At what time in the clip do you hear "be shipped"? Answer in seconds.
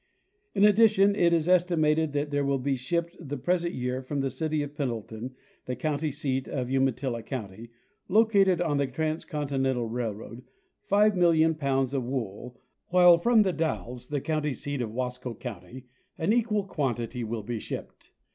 2.57-3.15, 17.43-18.09